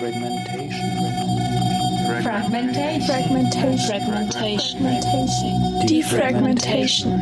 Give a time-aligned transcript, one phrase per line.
[0.00, 0.88] Fragmentation.
[2.22, 3.50] Fragmentation.
[3.50, 4.80] Fragmentation.
[4.80, 5.86] Fragmentation.
[5.86, 7.20] Defragmentation.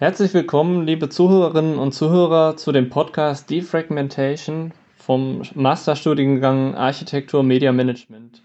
[0.00, 8.42] Herzlich willkommen, liebe Zuhörerinnen und Zuhörer, zu dem Podcast Defragmentation vom Masterstudiengang Architektur Media Management.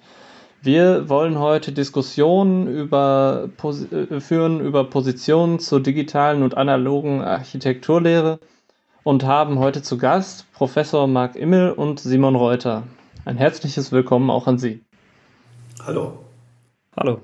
[0.61, 8.39] Wir wollen heute Diskussionen über, äh, führen über Positionen zur digitalen und analogen Architekturlehre
[9.03, 12.83] und haben heute zu Gast Professor Marc Immel und Simon Reuter.
[13.25, 14.81] Ein herzliches Willkommen auch an Sie.
[15.85, 16.19] Hallo.
[16.95, 17.21] Hallo.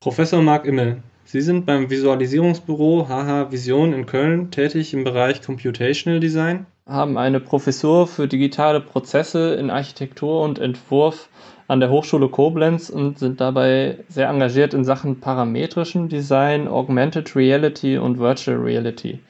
[0.00, 6.20] Professor Marc Immel, Sie sind beim Visualisierungsbüro HH Vision in Köln tätig im Bereich Computational
[6.20, 11.28] Design, haben eine Professur für digitale Prozesse in Architektur und Entwurf
[11.68, 17.96] an der Hochschule Koblenz und sind dabei sehr engagiert in Sachen parametrischen Design, Augmented Reality
[17.96, 19.20] und Virtual Reality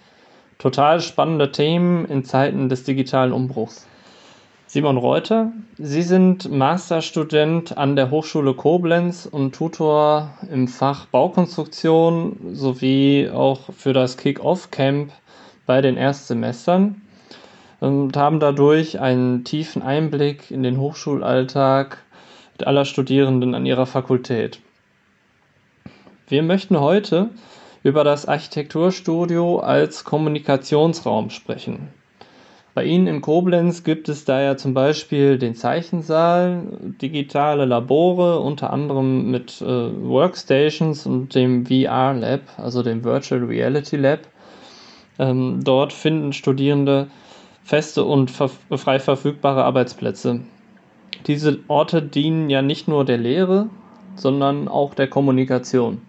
[0.60, 3.86] total spannende Themen in Zeiten des digitalen Umbruchs.
[4.66, 13.28] Simon Reuter, Sie sind Masterstudent an der Hochschule Koblenz und Tutor im Fach Baukonstruktion sowie
[13.34, 15.10] auch für das Kick-Off-Camp
[15.66, 17.00] bei den Erstsemestern
[17.80, 21.98] und haben dadurch einen tiefen Einblick in den Hochschulalltag
[22.62, 24.60] aller Studierenden an ihrer Fakultät.
[26.28, 27.30] Wir möchten heute
[27.82, 31.88] über das Architekturstudio als Kommunikationsraum sprechen.
[32.72, 36.62] Bei Ihnen in Koblenz gibt es da ja zum Beispiel den Zeichensaal,
[37.02, 43.96] digitale Labore, unter anderem mit äh, Workstations und dem VR Lab, also dem Virtual Reality
[43.96, 44.20] Lab.
[45.18, 47.08] Ähm, dort finden Studierende
[47.64, 50.40] feste und frei verfügbare Arbeitsplätze.
[51.26, 53.68] Diese Orte dienen ja nicht nur der Lehre,
[54.14, 56.00] sondern auch der Kommunikation.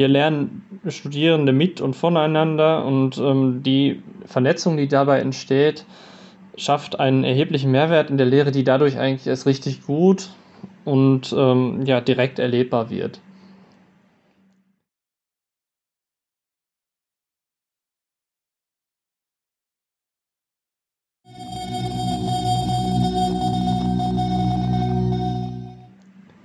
[0.00, 5.84] Hier lernen Studierende mit und voneinander und ähm, die Vernetzung, die dabei entsteht,
[6.56, 10.30] schafft einen erheblichen Mehrwert in der Lehre, die dadurch eigentlich erst richtig gut
[10.86, 13.20] und ähm, ja, direkt erlebbar wird.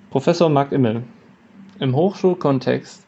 [0.09, 1.03] Professor Marc Immel.
[1.79, 3.04] Im Hochschulkontext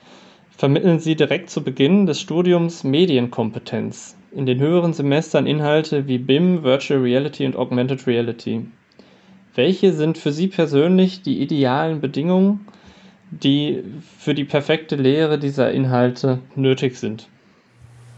[0.57, 6.63] vermitteln sie direkt zu Beginn des Studiums Medienkompetenz, in den höheren Semestern Inhalte wie BIM,
[6.63, 8.65] Virtual Reality und Augmented Reality.
[9.53, 12.67] Welche sind für Sie persönlich die idealen Bedingungen,
[13.29, 13.83] die
[14.17, 17.27] für die perfekte Lehre dieser Inhalte nötig sind?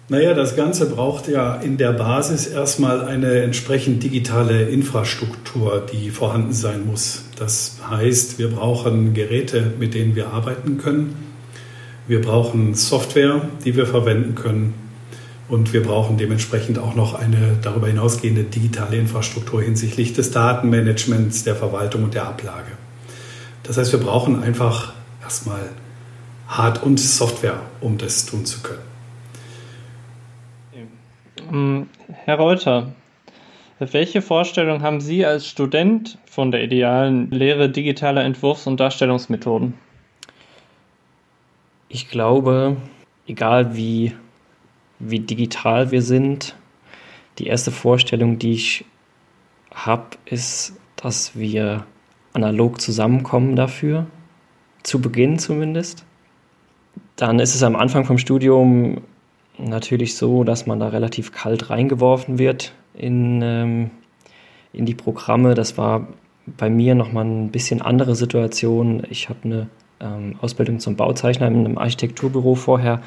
[0.07, 6.53] Naja, das Ganze braucht ja in der Basis erstmal eine entsprechend digitale Infrastruktur, die vorhanden
[6.53, 7.25] sein muss.
[7.37, 11.28] Das heißt, wir brauchen Geräte, mit denen wir arbeiten können.
[12.09, 14.73] Wir brauchen Software, die wir verwenden können.
[15.47, 21.55] Und wir brauchen dementsprechend auch noch eine darüber hinausgehende digitale Infrastruktur hinsichtlich des Datenmanagements, der
[21.55, 22.71] Verwaltung und der Ablage.
[23.61, 25.69] Das heißt, wir brauchen einfach erstmal
[26.47, 28.81] Hard- und Software, um das tun zu können.
[31.51, 31.89] Ähm,
[32.25, 32.91] Herr Reuter,
[33.77, 39.75] welche Vorstellung haben Sie als Student von der idealen Lehre digitaler Entwurfs- und Darstellungsmethoden?
[41.91, 42.77] Ich glaube,
[43.25, 44.13] egal wie,
[44.99, 46.55] wie digital wir sind,
[47.39, 48.85] die erste Vorstellung, die ich
[49.73, 51.87] habe, ist, dass wir
[52.33, 54.05] analog zusammenkommen dafür,
[54.83, 56.05] zu Beginn zumindest.
[57.15, 59.01] Dann ist es am Anfang vom Studium
[59.57, 63.89] natürlich so, dass man da relativ kalt reingeworfen wird in, ähm,
[64.73, 65.55] in die Programme.
[65.55, 66.07] Das war
[66.45, 69.01] bei mir nochmal ein bisschen andere Situation.
[69.09, 73.01] Ich habe eine ähm, Ausbildung zum Bauzeichner in einem Architekturbüro vorher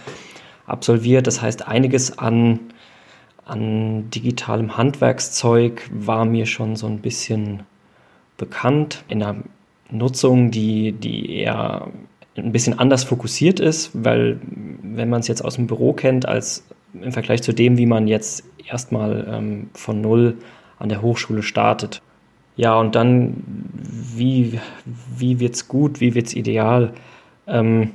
[0.66, 1.26] absolviert.
[1.26, 2.60] Das heißt, einiges an,
[3.44, 7.62] an digitalem Handwerkszeug war mir schon so ein bisschen
[8.36, 9.04] bekannt.
[9.08, 9.42] In einer
[9.90, 11.88] Nutzung, die, die eher
[12.36, 14.40] ein bisschen anders fokussiert ist, weil
[14.82, 16.64] wenn man es jetzt aus dem Büro kennt, als
[16.94, 20.38] im Vergleich zu dem, wie man jetzt erstmal ähm, von Null
[20.78, 22.02] an der Hochschule startet.
[22.56, 23.42] Ja, und dann,
[24.16, 24.60] wie,
[25.16, 26.92] wie wird es gut, wie wird es ideal?
[27.46, 27.92] Ähm,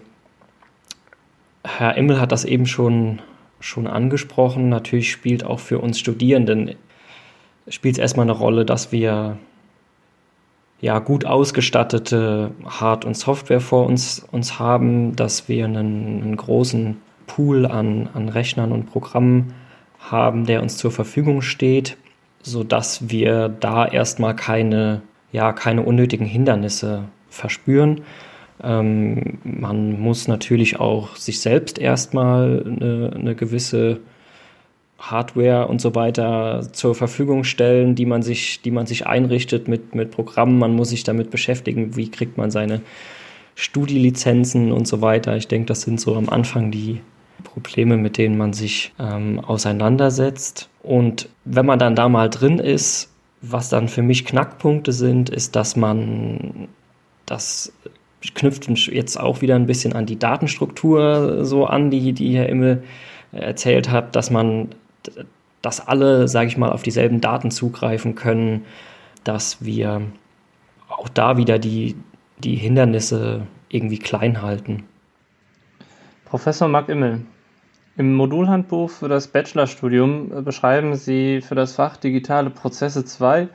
[1.64, 3.20] Herr Immel hat das eben schon,
[3.60, 4.70] schon angesprochen.
[4.70, 6.76] Natürlich spielt auch für uns Studierenden
[7.70, 9.38] spielt es erstmal eine Rolle, dass wir
[10.80, 16.98] ja, gut ausgestattete Hard- und Software vor uns, uns haben, dass wir einen, einen großen
[17.26, 19.54] Pool an, an Rechnern und Programmen
[20.00, 21.98] haben, der uns zur Verfügung steht
[22.48, 25.02] so dass wir da erstmal keine,
[25.32, 28.02] ja, keine unnötigen Hindernisse verspüren.
[28.64, 34.00] Ähm, man muss natürlich auch sich selbst erstmal eine, eine gewisse
[35.00, 39.94] Hardware und so weiter zur Verfügung stellen, die man sich, die man sich einrichtet mit,
[39.94, 40.58] mit Programmen.
[40.58, 42.82] Man muss sich damit beschäftigen, wie kriegt man seine
[43.54, 45.38] Studielizenzen und so weiter.
[45.38, 47.02] Ich denke, das sind so am Anfang die
[47.58, 50.70] Probleme, mit denen man sich ähm, auseinandersetzt.
[50.84, 53.12] Und wenn man dann da mal drin ist,
[53.42, 56.68] was dann für mich Knackpunkte sind, ist, dass man
[57.26, 57.74] das
[58.36, 62.84] knüpft jetzt auch wieder ein bisschen an die Datenstruktur so an, die, die Herr Immel
[63.32, 64.70] erzählt hat, dass man,
[65.64, 68.66] dass alle, sage ich mal, auf dieselben Daten zugreifen können,
[69.24, 70.02] dass wir
[70.90, 71.96] auch da wieder die,
[72.38, 74.84] die Hindernisse irgendwie klein halten.
[76.26, 77.22] Professor Marc Immel,
[77.98, 83.50] im Modulhandbuch für das Bachelorstudium beschreiben Sie für das Fach Digitale Prozesse 2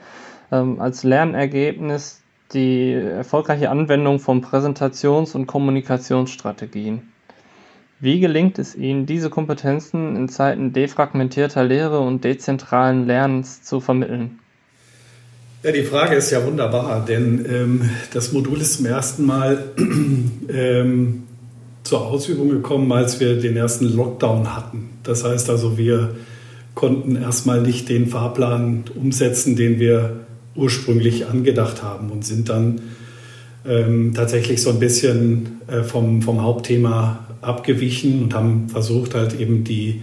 [0.50, 2.20] ähm, als Lernergebnis
[2.52, 7.12] die erfolgreiche Anwendung von Präsentations- und Kommunikationsstrategien.
[8.00, 14.40] Wie gelingt es Ihnen, diese Kompetenzen in Zeiten defragmentierter Lehre und dezentralen Lernens zu vermitteln?
[15.62, 19.62] Ja, die Frage ist ja wunderbar, denn ähm, das Modul ist zum ersten Mal
[20.48, 21.22] ähm,
[21.82, 24.90] zur Ausübung gekommen, als wir den ersten Lockdown hatten.
[25.02, 26.14] Das heißt also, wir
[26.74, 30.20] konnten erstmal nicht den Fahrplan umsetzen, den wir
[30.54, 32.80] ursprünglich angedacht haben und sind dann
[33.66, 39.64] ähm, tatsächlich so ein bisschen äh, vom, vom Hauptthema abgewichen und haben versucht, halt eben
[39.64, 40.02] die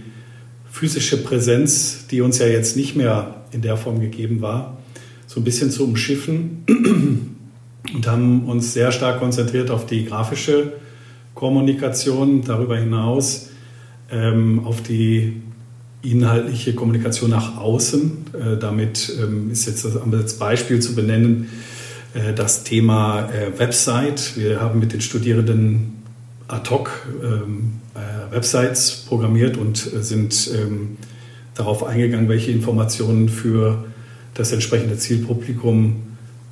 [0.70, 4.78] physische Präsenz, die uns ja jetzt nicht mehr in der Form gegeben war,
[5.26, 6.64] so ein bisschen zu umschiffen
[7.94, 10.72] und haben uns sehr stark konzentriert auf die grafische
[11.34, 13.50] Kommunikation, darüber hinaus
[14.10, 15.40] ähm, auf die
[16.02, 18.24] inhaltliche Kommunikation nach außen.
[18.32, 21.48] Äh, damit ähm, ist jetzt als Beispiel zu benennen
[22.14, 24.36] äh, das Thema äh, Website.
[24.36, 26.02] Wir haben mit den Studierenden
[26.48, 30.96] ad hoc ähm, äh, Websites programmiert und äh, sind ähm,
[31.54, 33.84] darauf eingegangen, welche Informationen für
[34.34, 36.09] das entsprechende Zielpublikum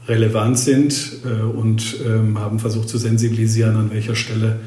[0.09, 4.59] relevant sind äh, und ähm, haben versucht zu sensibilisieren, an welcher Stelle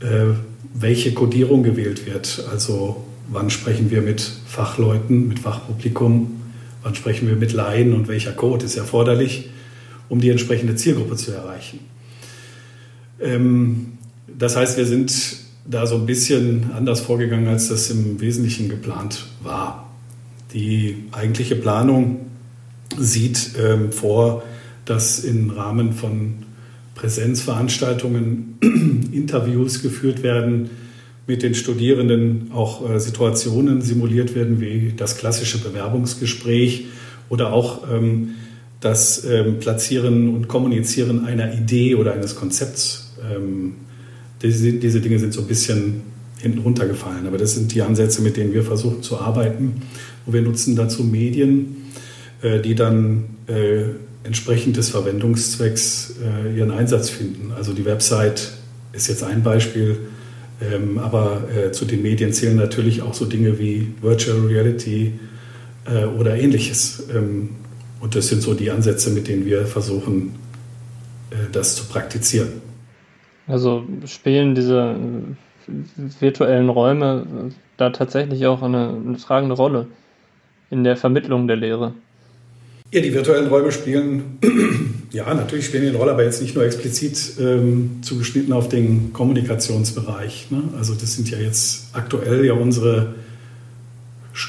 [0.00, 0.34] äh,
[0.74, 2.44] welche Codierung gewählt wird.
[2.50, 6.40] Also wann sprechen wir mit Fachleuten, mit Fachpublikum,
[6.82, 9.50] wann sprechen wir mit Laien und welcher Code ist erforderlich,
[10.08, 11.80] um die entsprechende Zielgruppe zu erreichen.
[13.20, 15.12] Ähm, das heißt, wir sind
[15.66, 19.90] da so ein bisschen anders vorgegangen, als das im Wesentlichen geplant war.
[20.54, 22.20] Die eigentliche Planung
[22.96, 24.42] sieht ähm, vor,
[24.88, 26.34] dass im Rahmen von
[26.94, 28.58] Präsenzveranstaltungen
[29.12, 30.70] Interviews geführt werden,
[31.26, 36.86] mit den Studierenden auch äh, Situationen simuliert werden, wie das klassische Bewerbungsgespräch
[37.28, 38.30] oder auch ähm,
[38.80, 43.14] das ähm, Platzieren und Kommunizieren einer Idee oder eines Konzepts.
[43.30, 43.74] Ähm,
[44.42, 46.00] diese, diese Dinge sind so ein bisschen
[46.40, 47.26] hinten runtergefallen.
[47.26, 49.82] Aber das sind die Ansätze, mit denen wir versuchen zu arbeiten.
[50.24, 51.76] Und wir nutzen dazu Medien,
[52.40, 53.90] äh, die dann äh,
[54.28, 57.50] entsprechend des Verwendungszwecks äh, ihren Einsatz finden.
[57.56, 58.52] Also die Website
[58.92, 59.98] ist jetzt ein Beispiel,
[60.60, 61.42] ähm, aber
[61.72, 65.14] zu den Medien zählen natürlich auch so Dinge wie Virtual Reality
[66.18, 67.08] oder ähnliches.
[67.14, 67.50] Ähm,
[68.00, 70.34] und das sind so die Ansätze, mit denen wir versuchen,
[71.50, 72.60] das zu praktizieren.
[73.46, 74.94] Also spielen diese
[76.20, 77.26] virtuellen Räume
[77.78, 79.86] da tatsächlich auch eine, eine tragende Rolle
[80.70, 81.94] in der Vermittlung der Lehre?
[82.90, 84.38] Ja, die virtuellen Räume spielen,
[85.12, 89.12] ja, natürlich spielen die eine Rolle, aber jetzt nicht nur explizit ähm, zugeschnitten auf den
[89.12, 90.50] Kommunikationsbereich.
[90.50, 90.62] Ne?
[90.78, 93.14] Also das sind ja jetzt aktuell ja unsere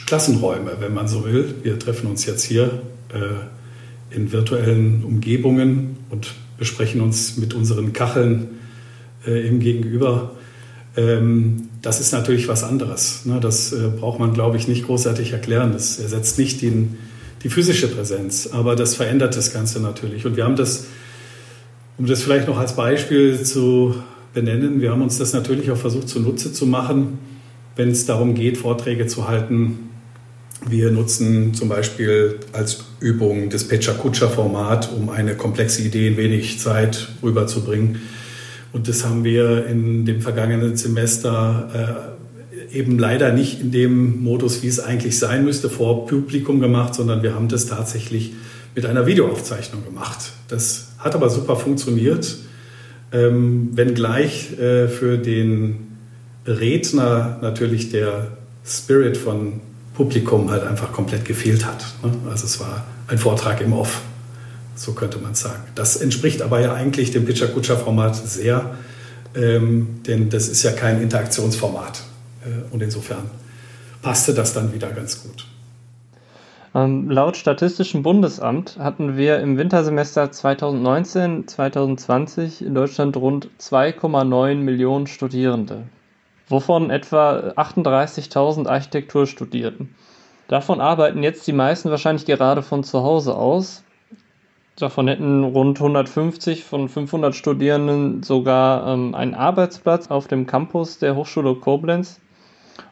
[0.06, 1.56] Klassenräume, wenn man so will.
[1.64, 2.82] Wir treffen uns jetzt hier
[3.14, 8.48] äh, in virtuellen Umgebungen und besprechen uns mit unseren Kacheln
[9.28, 10.36] äh, im Gegenüber.
[10.96, 13.26] Ähm, das ist natürlich was anderes.
[13.26, 13.40] Ne?
[13.42, 15.74] Das äh, braucht man, glaube ich, nicht großartig erklären.
[15.74, 16.98] Das ersetzt nicht den,
[17.44, 20.26] die physische Präsenz, aber das verändert das Ganze natürlich.
[20.26, 20.88] Und wir haben das,
[21.98, 23.96] um das vielleicht noch als Beispiel zu
[24.34, 27.20] benennen, wir haben uns das natürlich auch versucht zunutze zu machen,
[27.76, 29.90] wenn es darum geht, Vorträge zu halten.
[30.68, 37.08] Wir nutzen zum Beispiel als Übung das Pecha-Kutscher-Format, um eine komplexe Idee in wenig Zeit
[37.24, 38.02] rüberzubringen.
[38.74, 42.19] Und das haben wir in dem vergangenen Semester äh,
[42.72, 47.24] eben leider nicht in dem Modus, wie es eigentlich sein müsste, vor Publikum gemacht, sondern
[47.24, 48.34] wir haben das tatsächlich
[48.76, 50.32] mit einer Videoaufzeichnung gemacht.
[50.48, 52.38] Das hat aber super funktioniert,
[53.12, 55.88] ähm, wenngleich äh, für den
[56.46, 59.62] Redner natürlich der Spirit von
[59.94, 61.84] Publikum halt einfach komplett gefehlt hat.
[62.04, 62.12] Ne?
[62.30, 64.02] Also es war ein Vortrag im Off.
[64.76, 65.64] So könnte man sagen.
[65.76, 68.78] Das entspricht aber ja eigentlich dem Pitcher-Kutscher-Format sehr,
[69.36, 72.02] ähm, denn das ist ja kein Interaktionsformat.
[72.72, 73.30] Und insofern
[74.02, 75.46] passte das dann wieder ganz gut.
[76.76, 85.86] Ähm, laut Statistischem Bundesamt hatten wir im Wintersemester 2019-2020 in Deutschland rund 2,9 Millionen Studierende,
[86.48, 89.96] wovon etwa 38.000 Architekturstudierten.
[90.48, 93.84] Davon arbeiten jetzt die meisten wahrscheinlich gerade von zu Hause aus.
[94.76, 101.16] Davon hätten rund 150 von 500 Studierenden sogar ähm, einen Arbeitsplatz auf dem Campus der
[101.16, 102.22] Hochschule Koblenz.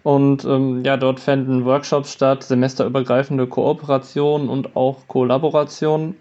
[0.03, 6.15] Und ähm, ja, dort fänden Workshops statt, semesterübergreifende Kooperationen und auch Kollaborationen.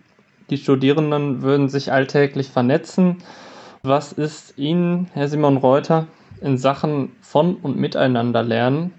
[0.50, 3.18] Die Studierenden würden sich alltäglich vernetzen.
[3.82, 6.06] Was ist Ihnen, Herr Simon Reuter,
[6.40, 8.92] in Sachen von und miteinander lernen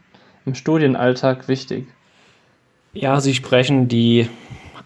[0.46, 1.88] im Studienalltag wichtig?
[2.94, 4.30] Ja, Sie sprechen die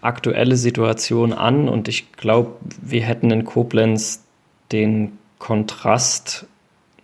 [0.00, 4.24] aktuelle Situation an und ich glaube, wir hätten in Koblenz
[4.72, 6.46] den Kontrast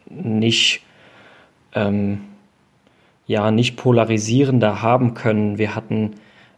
[0.07, 0.83] nicht
[1.75, 2.21] ähm,
[3.29, 5.59] ja nicht polarisierender haben können.
[5.59, 6.15] Wir hatten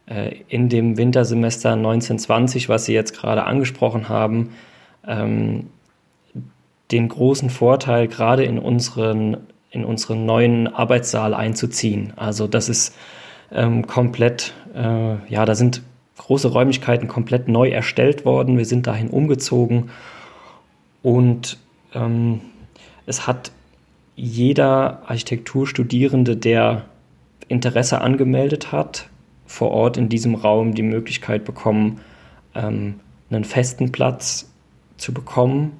[0.06, 4.50] äh, in dem Wintersemester 1920, was Sie jetzt gerade angesprochen haben,
[5.06, 5.66] ähm,
[6.90, 9.36] den großen Vorteil, gerade in unseren,
[9.70, 12.12] in unseren neuen Arbeitssaal einzuziehen.
[12.16, 12.96] Also das ist
[13.52, 15.82] ähm, komplett, äh, ja, da sind
[16.18, 18.58] große Räumlichkeiten komplett neu erstellt worden.
[18.58, 19.90] Wir sind dahin umgezogen
[21.02, 21.58] und
[21.94, 22.42] ähm,
[23.06, 23.50] es hat
[24.20, 26.84] jeder Architekturstudierende, der
[27.48, 29.08] Interesse angemeldet hat,
[29.46, 32.00] vor Ort in diesem Raum die Möglichkeit bekommen,
[32.54, 33.00] ähm,
[33.30, 34.52] einen festen Platz
[34.98, 35.72] zu bekommen.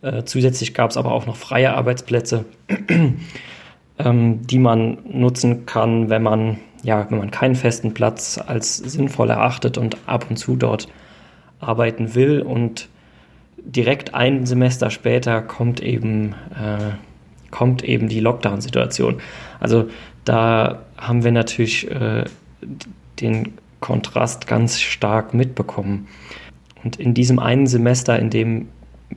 [0.00, 2.46] Äh, zusätzlich gab es aber auch noch freie Arbeitsplätze,
[3.98, 9.28] ähm, die man nutzen kann, wenn man, ja, wenn man keinen festen Platz als sinnvoll
[9.28, 10.88] erachtet und ab und zu dort
[11.60, 12.40] arbeiten will.
[12.40, 12.88] Und
[13.58, 16.92] direkt ein Semester später kommt eben äh,
[17.52, 19.20] kommt eben die Lockdown-Situation.
[19.60, 19.88] Also
[20.24, 22.24] da haben wir natürlich äh,
[23.20, 26.08] den Kontrast ganz stark mitbekommen.
[26.82, 28.70] Und in diesem einen Semester, in dem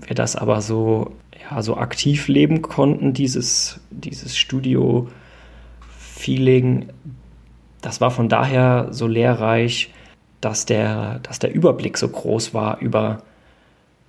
[0.06, 1.16] wir das aber so,
[1.50, 6.90] ja, so aktiv leben konnten, dieses, dieses Studio-Feeling,
[7.82, 9.92] das war von daher so lehrreich,
[10.42, 13.24] dass der, dass der Überblick so groß war über,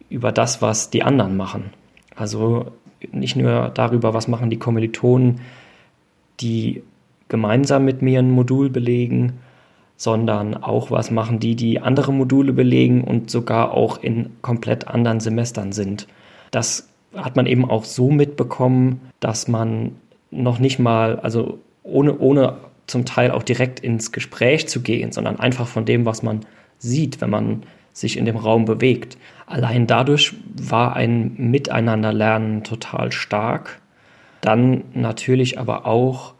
[0.08, 1.70] über das, was die anderen machen.
[2.14, 2.72] Also
[3.12, 5.40] nicht nur darüber, was machen die Kommilitonen,
[6.40, 6.82] die
[7.28, 9.40] gemeinsam mit mir ein Modul belegen,
[9.96, 15.20] sondern auch, was machen die, die andere Module belegen und sogar auch in komplett anderen
[15.20, 16.06] Semestern sind.
[16.50, 19.92] Das hat man eben auch so mitbekommen, dass man
[20.30, 25.40] noch nicht mal, also ohne, ohne zum Teil auch direkt ins Gespräch zu gehen, sondern
[25.40, 26.40] einfach von dem, was man
[26.78, 27.62] sieht, wenn man
[27.92, 29.16] sich in dem Raum bewegt.
[29.46, 33.80] Allein dadurch war ein Miteinanderlernen total stark.
[34.40, 36.34] Dann natürlich aber auch,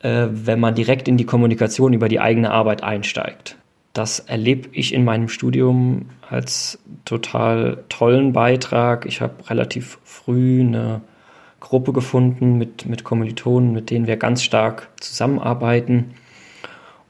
[0.00, 3.56] äh, wenn man direkt in die Kommunikation über die eigene Arbeit einsteigt.
[3.92, 9.06] Das erlebe ich in meinem Studium als total tollen Beitrag.
[9.06, 11.00] Ich habe relativ früh eine
[11.60, 16.14] Gruppe gefunden mit, mit Kommilitonen, mit denen wir ganz stark zusammenarbeiten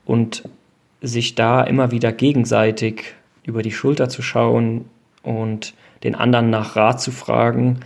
[0.05, 0.49] und
[1.01, 3.15] sich da immer wieder gegenseitig
[3.51, 4.85] über die Schulter zu schauen
[5.23, 7.81] und den anderen nach Rat zu fragen,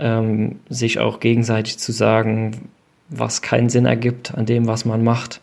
[0.00, 2.68] ähm, sich auch gegenseitig zu sagen,
[3.08, 5.40] was keinen Sinn ergibt an dem, was man macht,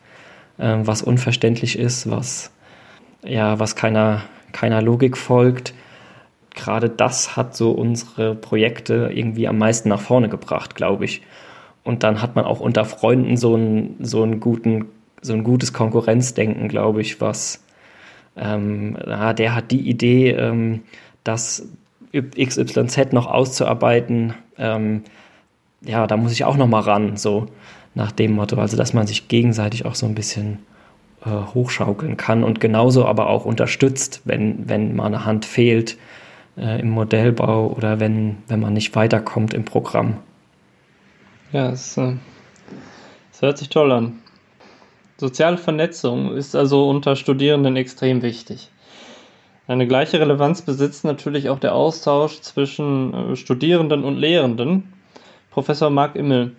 [0.60, 2.52] ähm, was unverständlich ist, was
[3.24, 5.74] ja, was keiner, keiner Logik folgt.
[6.54, 11.22] Gerade das hat so unsere Projekte irgendwie am meisten nach vorne gebracht, glaube ich.
[11.84, 14.86] Und dann hat man auch unter Freunden so ein, so einen guten,
[15.22, 17.64] so ein gutes Konkurrenzdenken, glaube ich, was,
[18.36, 20.82] ähm, der hat die Idee, ähm,
[21.24, 21.68] das
[22.14, 24.34] XYZ noch auszuarbeiten.
[24.58, 25.04] Ähm,
[25.82, 27.48] ja, da muss ich auch noch mal ran, so
[27.96, 28.58] nach dem Motto.
[28.58, 30.60] Also, dass man sich gegenseitig auch so ein bisschen
[31.26, 35.98] äh, hochschaukeln kann und genauso aber auch unterstützt, wenn, wenn mal eine Hand fehlt
[36.58, 40.18] äh, im Modellbau oder wenn, wenn man nicht weiterkommt im Programm.
[41.52, 42.14] Ja, es, äh,
[43.32, 44.21] es hört sich toll an.
[45.22, 48.70] Soziale Vernetzung ist also unter Studierenden extrem wichtig.
[49.68, 54.94] Eine gleiche Relevanz besitzt natürlich auch der Austausch zwischen äh, Studierenden und Lehrenden.
[55.52, 56.54] Professor Marc Immel,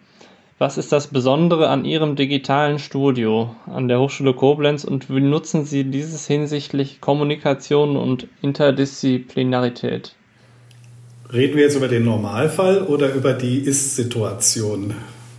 [0.60, 5.64] was ist das Besondere an Ihrem digitalen Studio an der Hochschule Koblenz und wie nutzen
[5.64, 10.14] Sie dieses hinsichtlich Kommunikation und Interdisziplinarität?
[11.32, 14.94] Reden wir jetzt über den Normalfall oder über die Ist-Situation,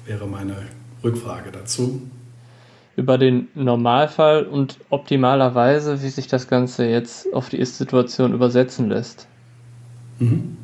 [0.06, 0.58] wäre meine
[1.02, 2.02] Rückfrage dazu
[2.96, 9.28] über den Normalfall und optimalerweise, wie sich das Ganze jetzt auf die Ist-Situation übersetzen lässt.
[10.20, 10.58] Mhm.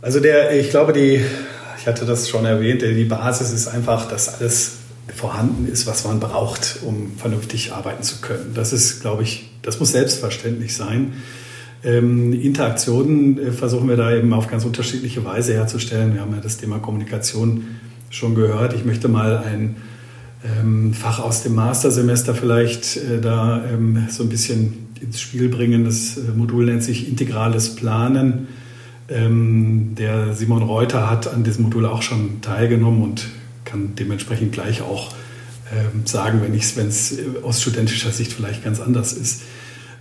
[0.00, 1.20] Also der, ich glaube, die,
[1.78, 4.78] ich hatte das schon erwähnt, die Basis ist einfach, dass alles
[5.14, 8.52] vorhanden ist, was man braucht, um vernünftig arbeiten zu können.
[8.54, 11.14] Das ist, glaube ich, das muss selbstverständlich sein.
[11.84, 16.14] Ähm, Interaktionen äh, versuchen wir da eben auf ganz unterschiedliche Weise herzustellen.
[16.14, 17.66] Wir haben ja das Thema Kommunikation
[18.14, 18.74] schon gehört.
[18.74, 19.76] Ich möchte mal ein
[20.44, 25.84] ähm, Fach aus dem Mastersemester vielleicht äh, da ähm, so ein bisschen ins Spiel bringen.
[25.84, 28.48] Das äh, Modul nennt sich Integrales Planen.
[29.08, 33.26] Ähm, der Simon Reuter hat an diesem Modul auch schon teilgenommen und
[33.64, 35.12] kann dementsprechend gleich auch
[35.72, 36.54] ähm, sagen, wenn
[36.88, 39.42] es aus studentischer Sicht vielleicht ganz anders ist.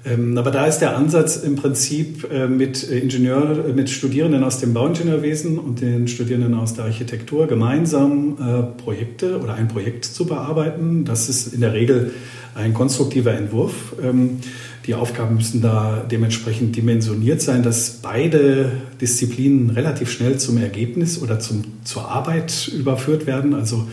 [0.06, 4.74] Ähm, aber da ist der Ansatz im Prinzip äh, mit Ingenieur, mit Studierenden aus dem
[4.74, 11.06] Bauingenieurwesen und den Studierenden aus der Architektur gemeinsam äh, Projekte oder ein Projekt zu bearbeiten.
[11.06, 12.12] Das ist in der Regel
[12.56, 13.96] ein konstruktiver Entwurf.
[14.04, 14.40] Ähm,
[14.86, 21.40] die Aufgaben müssen da dementsprechend dimensioniert sein, dass beide Disziplinen relativ schnell zum Ergebnis oder
[21.40, 23.54] zum, zur Arbeit überführt werden.
[23.54, 23.88] Also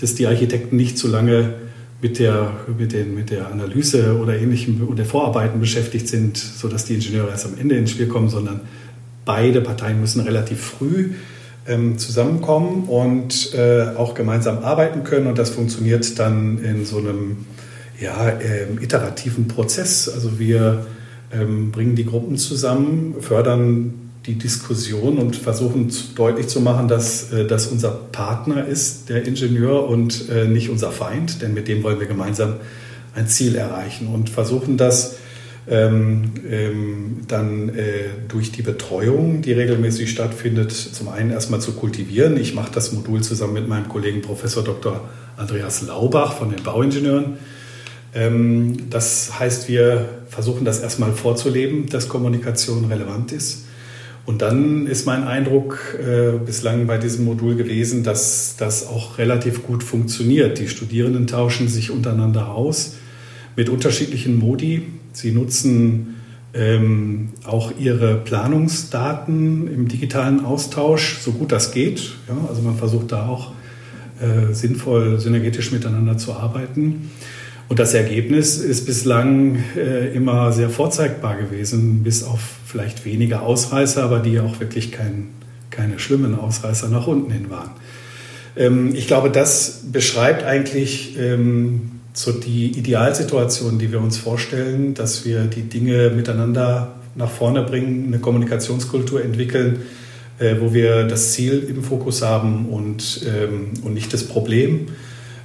[0.00, 1.54] dass die Architekten nicht zu lange
[2.02, 6.84] mit der, mit, den, mit der Analyse oder ähnlichem und der Vorarbeiten beschäftigt sind, sodass
[6.84, 8.60] die Ingenieure erst am Ende ins Spiel kommen, sondern
[9.24, 11.12] beide Parteien müssen relativ früh
[11.66, 15.26] ähm, zusammenkommen und äh, auch gemeinsam arbeiten können.
[15.26, 17.46] Und das funktioniert dann in so einem
[18.00, 20.08] ja, äh, iterativen Prozess.
[20.08, 20.86] Also wir
[21.32, 27.46] ähm, bringen die Gruppen zusammen, fördern die Diskussion und versuchen deutlich zu machen, dass äh,
[27.46, 32.00] das unser Partner ist, der Ingenieur, und äh, nicht unser Feind, denn mit dem wollen
[32.00, 32.54] wir gemeinsam
[33.14, 35.16] ein Ziel erreichen und versuchen das
[35.68, 42.36] ähm, ähm, dann äh, durch die Betreuung, die regelmäßig stattfindet, zum einen erstmal zu kultivieren.
[42.36, 45.08] Ich mache das Modul zusammen mit meinem Kollegen Professor Dr.
[45.36, 47.38] Andreas Laubach von den Bauingenieuren.
[48.14, 53.65] Ähm, das heißt, wir versuchen das erstmal vorzuleben, dass Kommunikation relevant ist.
[54.26, 59.62] Und dann ist mein Eindruck äh, bislang bei diesem Modul gewesen, dass das auch relativ
[59.62, 60.58] gut funktioniert.
[60.58, 62.96] Die Studierenden tauschen sich untereinander aus
[63.54, 64.82] mit unterschiedlichen Modi.
[65.12, 66.16] Sie nutzen
[66.54, 72.16] ähm, auch ihre Planungsdaten im digitalen Austausch, so gut das geht.
[72.28, 73.52] Ja, also man versucht da auch
[74.20, 77.10] äh, sinnvoll synergetisch miteinander zu arbeiten.
[77.68, 84.04] Und das Ergebnis ist bislang äh, immer sehr vorzeigbar gewesen, bis auf vielleicht wenige Ausreißer,
[84.04, 85.30] aber die auch wirklich kein,
[85.70, 87.70] keine schlimmen Ausreißer nach unten hin waren.
[88.56, 95.24] Ähm, ich glaube, das beschreibt eigentlich ähm, so die Idealsituation, die wir uns vorstellen, dass
[95.24, 99.80] wir die Dinge miteinander nach vorne bringen, eine Kommunikationskultur entwickeln,
[100.38, 104.88] äh, wo wir das Ziel im Fokus haben und, ähm, und nicht das Problem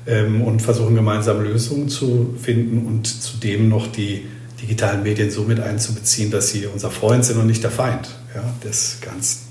[0.08, 4.26] ähm, und versuchen gemeinsam Lösungen zu finden und zudem noch die
[4.62, 8.44] digitalen Medien so mit einzubeziehen, dass sie unser Freund sind und nicht der Feind ja,
[8.64, 9.48] des Ganzen.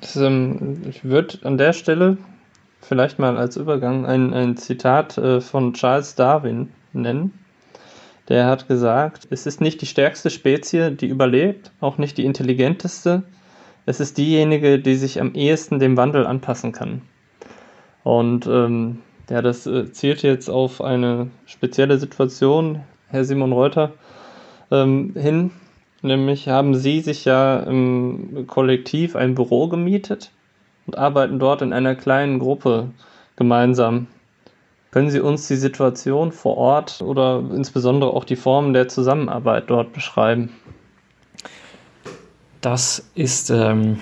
[0.00, 2.16] Das, ähm, ich würde an der Stelle
[2.80, 7.32] vielleicht mal als Übergang ein, ein Zitat äh, von Charles Darwin nennen.
[8.28, 13.24] Der hat gesagt, es ist nicht die stärkste Spezie, die überlebt, auch nicht die intelligenteste.
[13.86, 17.02] Es ist diejenige, die sich am ehesten dem Wandel anpassen kann.
[18.02, 23.92] Und ähm, ja, das äh, zielt jetzt auf eine spezielle Situation, Herr Simon Reuter,
[24.70, 25.50] ähm, hin.
[26.02, 30.30] Nämlich haben Sie sich ja im Kollektiv ein Büro gemietet
[30.86, 32.88] und arbeiten dort in einer kleinen Gruppe
[33.36, 34.06] gemeinsam.
[34.90, 39.92] Können Sie uns die Situation vor Ort oder insbesondere auch die Formen der Zusammenarbeit dort
[39.92, 40.50] beschreiben?
[42.60, 44.00] Das ist ähm,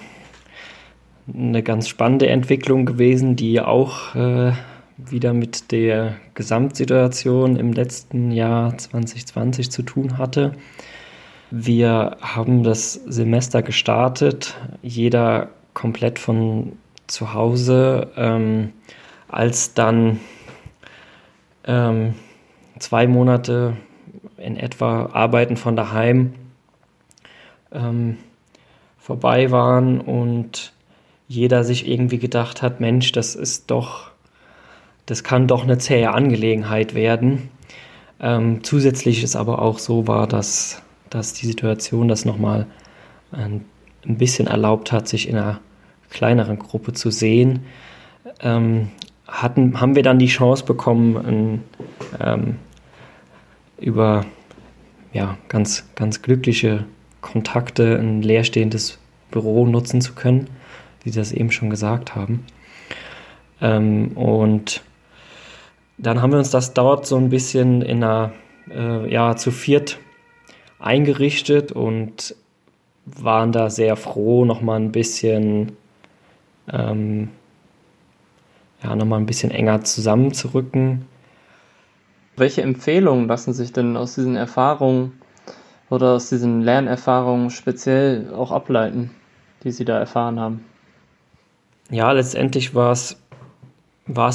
[1.33, 4.53] eine ganz spannende Entwicklung gewesen, die auch äh,
[4.97, 10.53] wieder mit der Gesamtsituation im letzten Jahr 2020 zu tun hatte.
[11.51, 16.73] Wir haben das Semester gestartet, jeder komplett von
[17.07, 18.73] zu Hause, ähm,
[19.29, 20.21] als dann
[21.65, 22.15] ähm,
[22.79, 23.77] zwei Monate
[24.37, 26.35] in etwa Arbeiten von daheim
[27.73, 28.19] ähm,
[28.99, 30.73] vorbei waren und
[31.29, 34.11] jeder sich irgendwie gedacht hat, Mensch, das ist doch,
[35.07, 37.51] das kann doch eine zähe Angelegenheit werden.
[38.19, 42.67] Ähm, zusätzlich ist aber auch so war, dass, dass die Situation das nochmal
[43.31, 43.67] ein,
[44.07, 45.61] ein bisschen erlaubt hat, sich in einer
[46.09, 47.61] kleineren Gruppe zu sehen.
[48.41, 48.89] Ähm,
[49.27, 51.65] hatten, haben wir dann die Chance bekommen, ein,
[52.19, 52.57] ähm,
[53.79, 54.25] über
[55.13, 56.87] ja, ganz, ganz glückliche
[57.21, 58.99] Kontakte ein leerstehendes
[59.31, 60.49] Büro nutzen zu können
[61.09, 62.45] wie Sie das eben schon gesagt haben.
[63.63, 64.83] Ähm, und
[65.97, 68.33] dann haben wir uns das dort so ein bisschen in einer,
[68.71, 69.99] äh, ja, zu viert
[70.79, 72.37] eingerichtet und
[73.07, 75.73] waren da sehr froh, nochmal ein bisschen
[76.71, 77.31] ähm,
[78.83, 81.07] ja, nochmal ein bisschen enger zusammenzurücken.
[82.37, 85.19] Welche Empfehlungen lassen sich denn aus diesen Erfahrungen
[85.89, 89.11] oder aus diesen Lernerfahrungen speziell auch ableiten,
[89.65, 90.68] die Sie da erfahren haben?
[91.91, 93.17] Ja, letztendlich war es,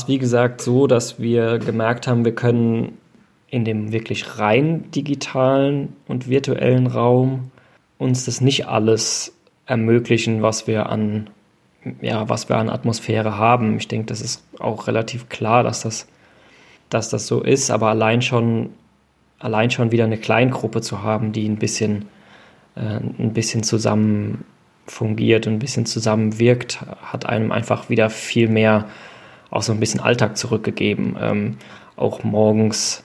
[0.07, 2.97] wie gesagt so, dass wir gemerkt haben, wir können
[3.49, 7.51] in dem wirklich rein digitalen und virtuellen Raum
[7.99, 9.35] uns das nicht alles
[9.67, 11.29] ermöglichen, was wir an
[12.01, 13.77] ja, was wir an Atmosphäre haben.
[13.77, 16.07] Ich denke, das ist auch relativ klar, dass das,
[16.89, 18.69] dass das so ist, aber allein schon,
[19.39, 22.05] allein schon wieder eine Kleingruppe zu haben, die ein bisschen,
[22.75, 24.45] äh, ein bisschen zusammen
[24.85, 28.85] fungiert und ein bisschen zusammenwirkt, hat einem einfach wieder viel mehr
[29.49, 31.15] auch so ein bisschen Alltag zurückgegeben.
[31.19, 31.57] Ähm,
[31.95, 33.03] auch morgens,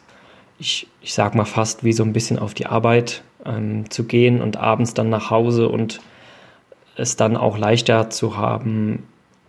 [0.58, 4.40] ich, ich sag mal fast wie so ein bisschen auf die Arbeit ähm, zu gehen
[4.40, 6.00] und abends dann nach Hause und
[6.96, 9.04] es dann auch leichter zu haben,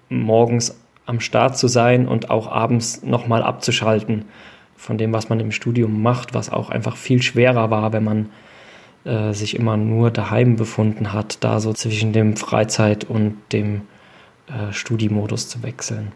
[0.09, 4.25] morgens am Start zu sein und auch abends nochmal abzuschalten
[4.75, 8.29] von dem, was man im Studium macht, was auch einfach viel schwerer war, wenn man
[9.05, 13.81] äh, sich immer nur daheim befunden hat, da so zwischen dem Freizeit- und dem
[14.47, 16.11] äh, Studiemodus zu wechseln.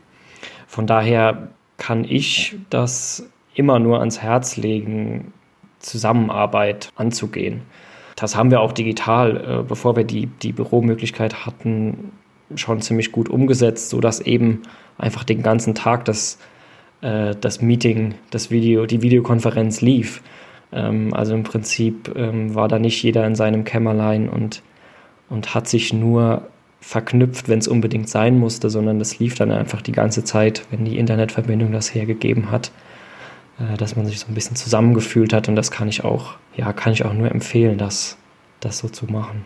[0.68, 5.34] Von daher kann ich das immer nur ans Herz legen,
[5.80, 7.62] Zusammenarbeit anzugehen.
[8.16, 12.12] Das haben wir auch digital, äh, bevor wir die, die Büromöglichkeit hatten,
[12.56, 14.62] schon ziemlich gut umgesetzt, sodass eben
[14.98, 16.38] einfach den ganzen Tag das,
[17.02, 20.22] äh, das Meeting, das Video, die Videokonferenz lief.
[20.74, 24.62] Ähm, also im Prinzip ähm, war da nicht jeder in seinem Kämmerlein und,
[25.30, 26.48] und hat sich nur
[26.82, 30.84] verknüpft, wenn es unbedingt sein musste, sondern das lief dann einfach die ganze Zeit, wenn
[30.84, 32.72] die Internetverbindung das hergegeben hat.
[33.60, 36.74] Äh, dass man sich so ein bisschen zusammengefühlt hat und das kann ich auch, ja,
[36.74, 38.18] kann ich auch nur empfehlen, das,
[38.60, 39.46] das so zu machen.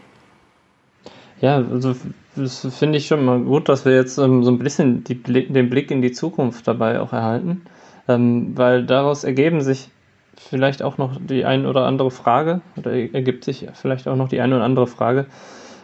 [1.42, 1.96] Ja, also
[2.36, 5.70] das finde ich schon mal gut, dass wir jetzt ähm, so ein bisschen die, den
[5.70, 7.64] Blick in die Zukunft dabei auch erhalten,
[8.08, 9.90] ähm, weil daraus ergeben sich
[10.38, 14.42] vielleicht auch noch die ein oder andere Frage oder ergibt sich vielleicht auch noch die
[14.42, 15.26] eine oder andere Frage,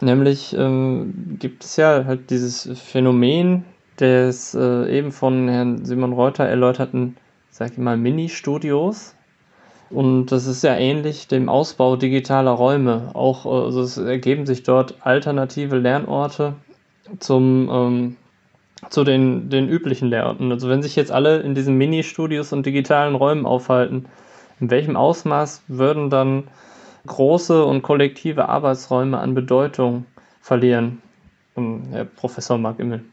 [0.02, 3.66] nämlich ähm, gibt es ja halt dieses Phänomen
[4.00, 7.16] des äh, eben von Herrn Simon Reuter erläuterten
[7.54, 9.16] sag ich mal, Mini-Studios.
[9.92, 13.12] Und das ist ja ähnlich dem Ausbau digitaler Räume.
[13.14, 16.56] Auch also es ergeben sich dort alternative Lernorte
[17.20, 18.16] zum, ähm,
[18.90, 20.52] zu den, den üblichen Lernorten.
[20.52, 24.08] Also wenn sich jetzt alle in diesen Mini-Studios und digitalen Räumen aufhalten,
[24.64, 26.46] in welchem Ausmaß würden dann
[27.06, 30.06] große und kollektive Arbeitsräume an Bedeutung
[30.40, 31.02] verlieren?
[31.92, 33.04] Herr Professor Mark Immel.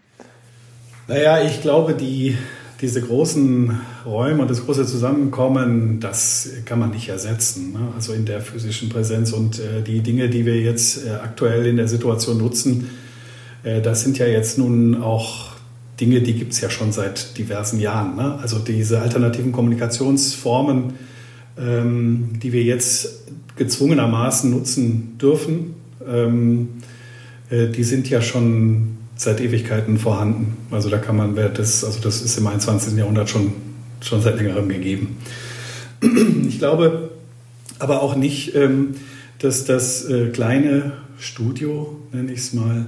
[1.08, 2.38] Naja, ich glaube, die
[2.80, 7.72] diese großen Räume und das große Zusammenkommen, das kann man nicht ersetzen.
[7.72, 7.80] Ne?
[7.94, 11.76] Also in der physischen Präsenz und äh, die Dinge, die wir jetzt äh, aktuell in
[11.76, 12.88] der Situation nutzen,
[13.64, 15.50] äh, das sind ja jetzt nun auch
[16.00, 18.16] Dinge, die gibt es ja schon seit diversen Jahren.
[18.16, 18.38] Ne?
[18.40, 20.94] Also diese alternativen Kommunikationsformen, ähm,
[22.40, 23.24] die wir jetzt
[23.56, 25.74] gezwungenermaßen nutzen dürfen,
[26.08, 26.68] ähm,
[27.50, 30.56] äh, die sind ja schon seit Ewigkeiten vorhanden.
[30.70, 32.96] Also da kann man, das, also das ist im 21.
[32.96, 33.52] Jahrhundert schon,
[34.00, 35.18] schon seit längerem gegeben.
[36.48, 37.10] Ich glaube
[37.78, 38.94] aber auch nicht, ähm,
[39.38, 42.86] dass das äh, kleine Studio, nenne ich es mal,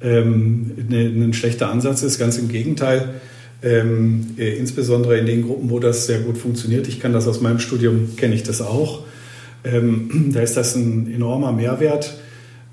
[0.00, 2.18] ähm, ne, ein schlechter Ansatz ist.
[2.18, 3.20] Ganz im Gegenteil.
[3.60, 6.86] Ähm, äh, insbesondere in den Gruppen, wo das sehr gut funktioniert.
[6.86, 9.04] Ich kann das aus meinem Studium, kenne ich das auch.
[9.62, 12.16] da ist das ein enormer Mehrwert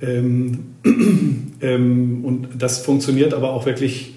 [0.02, 0.65] ähm,
[1.62, 4.15] ähm, und das funktioniert aber auch wirklich,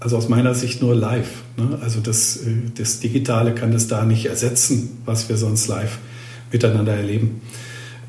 [0.00, 1.42] also aus meiner Sicht nur live.
[1.56, 1.78] Ne?
[1.80, 5.98] Also das, äh, das Digitale kann das da nicht ersetzen, was wir sonst live
[6.52, 7.40] miteinander erleben.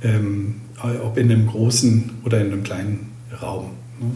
[0.04, 0.56] Ähm,
[1.04, 3.12] ob in einem großen oder in einem kleinen
[3.42, 3.72] Raum.
[4.00, 4.12] Ne?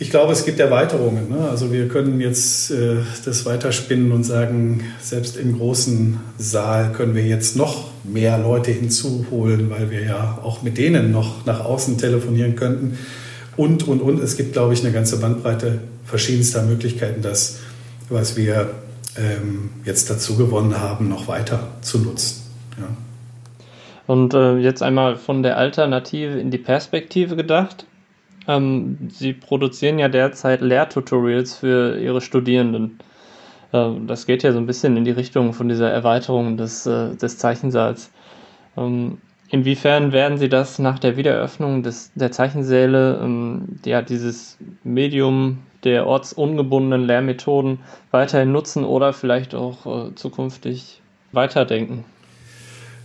[0.00, 1.28] Ich glaube, es gibt Erweiterungen.
[1.28, 1.46] Ne?
[1.50, 7.26] Also wir können jetzt äh, das weiterspinnen und sagen, selbst im großen Saal können wir
[7.26, 12.56] jetzt noch mehr Leute hinzuholen, weil wir ja auch mit denen noch nach außen telefonieren
[12.56, 12.96] könnten.
[13.58, 14.22] Und, und, und.
[14.22, 17.58] Es gibt, glaube ich, eine ganze Bandbreite verschiedenster Möglichkeiten, das,
[18.08, 18.70] was wir
[19.18, 22.40] ähm, jetzt dazu gewonnen haben, noch weiter zu nutzen.
[22.78, 22.86] Ja.
[24.06, 27.84] Und äh, jetzt einmal von der Alternative in die Perspektive gedacht.
[28.50, 32.98] Ähm, Sie produzieren ja derzeit Lehrtutorials für Ihre Studierenden.
[33.72, 37.14] Ähm, das geht ja so ein bisschen in die Richtung von dieser Erweiterung des, äh,
[37.14, 38.10] des Zeichensaals.
[38.76, 45.58] Ähm, inwiefern werden Sie das nach der Wiedereröffnung des, der Zeichensäle, ähm, ja, dieses Medium
[45.84, 47.78] der ortsungebundenen Lehrmethoden
[48.10, 52.04] weiterhin nutzen oder vielleicht auch äh, zukünftig weiterdenken?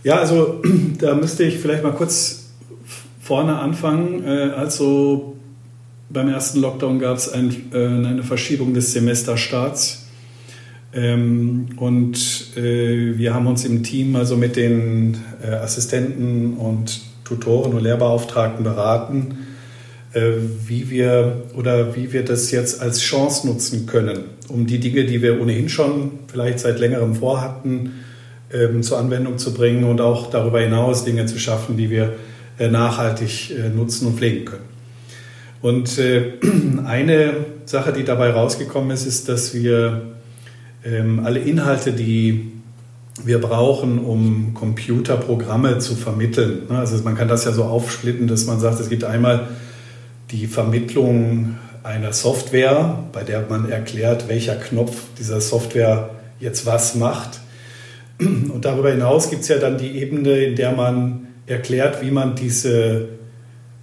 [0.02, 0.60] Ja, also
[0.98, 2.50] da müsste ich vielleicht mal kurz
[3.20, 4.24] vorne anfangen.
[4.24, 5.35] Also
[6.08, 10.06] beim ersten Lockdown gab es ein, äh, eine Verschiebung des Semesterstarts.
[10.94, 17.74] Ähm, und äh, wir haben uns im Team also mit den äh, Assistenten und Tutoren
[17.74, 19.38] und Lehrbeauftragten beraten,
[20.12, 20.32] äh,
[20.66, 25.20] wie wir oder wie wir das jetzt als Chance nutzen können, um die Dinge, die
[25.20, 27.92] wir ohnehin schon vielleicht seit längerem vorhatten,
[28.52, 32.14] ähm, zur Anwendung zu bringen und auch darüber hinaus Dinge zu schaffen, die wir
[32.58, 34.75] äh, nachhaltig äh, nutzen und pflegen können.
[35.66, 36.34] Und äh,
[36.86, 40.02] eine Sache, die dabei rausgekommen ist, ist, dass wir
[40.84, 42.52] ähm, alle Inhalte, die
[43.24, 46.68] wir brauchen, um Computerprogramme zu vermitteln.
[46.70, 49.48] Ne, also man kann das ja so aufsplitten, dass man sagt, es gibt einmal
[50.30, 57.40] die Vermittlung einer Software, bei der man erklärt, welcher Knopf dieser Software jetzt was macht.
[58.20, 62.36] Und darüber hinaus gibt es ja dann die Ebene, in der man erklärt, wie man
[62.36, 63.08] diese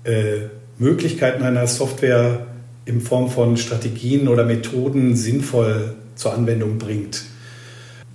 [0.06, 0.44] äh,
[0.80, 2.48] Möglichkeiten einer Software
[2.86, 7.24] in Form von Strategien oder Methoden sinnvoll zur Anwendung bringt.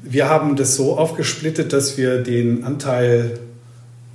[0.02, 3.38] Wir haben das so aufgesplittet, dass wir den Anteil,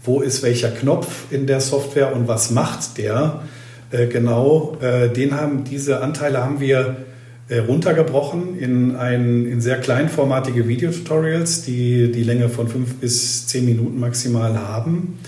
[0.04, 3.44] wo ist welcher Knopf in der Software und was macht der,
[3.92, 6.98] äh, genau, äh, den haben, diese Anteile haben wir
[7.50, 13.66] äh, runtergebrochen in, ein, in sehr kleinformatige Videotutorials, die die Länge von fünf bis zehn
[13.66, 15.20] Minuten maximal haben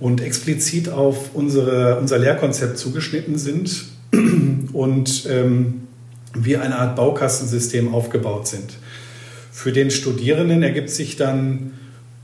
[0.00, 3.86] und explizit auf unsere, unser Lehrkonzept zugeschnitten sind
[4.72, 5.82] und ähm,
[6.34, 8.78] wir eine Art Baukastensystem aufgebaut sind.
[9.52, 11.72] Für den Studierenden ergibt sich dann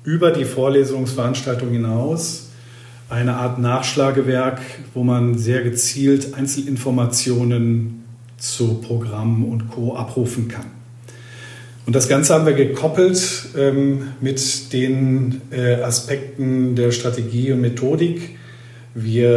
[0.03, 2.49] über die Vorlesungsveranstaltung hinaus
[3.09, 4.61] eine Art Nachschlagewerk,
[4.95, 8.05] wo man sehr gezielt Einzelinformationen
[8.39, 9.95] zu Programm und Co.
[9.97, 10.80] abrufen kann.
[11.91, 18.39] Und das Ganze haben wir gekoppelt ähm, mit den äh, Aspekten der Strategie und Methodik.
[18.95, 19.29] Wir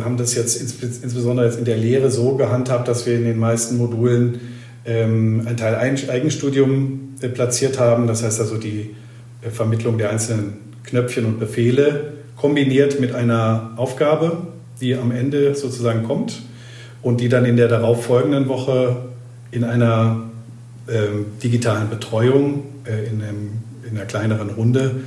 [0.00, 3.24] äh, haben das jetzt ins, insbesondere jetzt in der Lehre so gehandhabt, dass wir in
[3.24, 4.40] den meisten Modulen
[4.86, 8.06] ähm, ein Teil Eigenstudium äh, platziert haben.
[8.06, 8.96] Das heißt also die
[9.42, 14.38] äh, Vermittlung der einzelnen Knöpfchen und Befehle kombiniert mit einer Aufgabe,
[14.80, 16.40] die am Ende sozusagen kommt
[17.02, 18.96] und die dann in der darauffolgenden Woche
[19.50, 20.29] in einer
[21.42, 23.50] digitalen Betreuung äh, in, einem,
[23.88, 25.02] in, einer kleineren Runde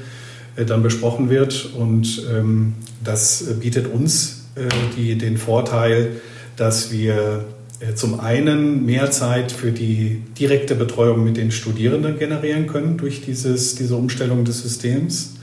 [0.56, 1.70] äh, dann besprochen wird.
[1.78, 4.62] Und ähm, das bietet uns äh,
[4.98, 6.22] die, den Vorteil,
[6.56, 7.46] dass wir
[7.80, 13.22] äh, zum einen mehr Zeit für die direkte Betreuung mit den Studierenden generieren können durch
[13.22, 15.36] dieses, diese Umstellung des Systems,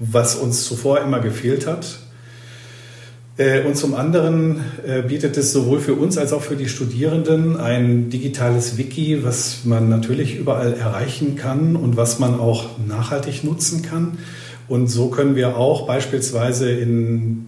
[0.00, 1.98] was uns zuvor immer gefehlt hat.
[3.38, 7.56] Äh, und zum anderen äh, bietet es sowohl für uns als auch für die Studierenden
[7.56, 13.82] ein digitales Wiki, was man natürlich überall erreichen kann und was man auch nachhaltig nutzen
[13.82, 14.18] kann.
[14.66, 17.46] Und so können wir auch beispielsweise in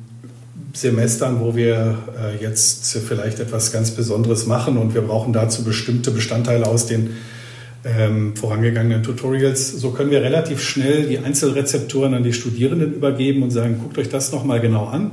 [0.73, 6.13] Semestern, wo wir äh, jetzt vielleicht etwas ganz Besonderes machen und wir brauchen dazu bestimmte
[6.13, 7.17] Bestandteile aus den
[7.85, 13.51] ähm, vorangegangenen Tutorials, so können wir relativ schnell die Einzelrezepturen an die Studierenden übergeben und
[13.51, 15.11] sagen, guckt euch das nochmal genau an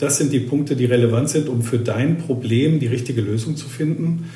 [0.00, 3.68] das sind die Punkte, die relevant sind, um für dein Problem die richtige Lösung zu
[3.68, 4.30] finden.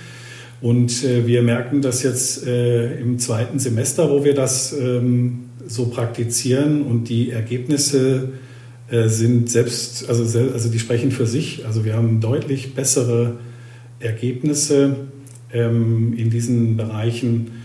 [0.60, 5.86] Und äh, wir merken das jetzt äh, im zweiten Semester, wo wir das ähm, so
[5.86, 8.32] praktizieren und die Ergebnisse
[8.90, 11.66] äh, sind selbst, also, also die sprechen für sich.
[11.66, 13.38] Also wir haben deutlich bessere
[13.98, 14.96] Ergebnisse
[15.52, 17.63] ähm, in diesen Bereichen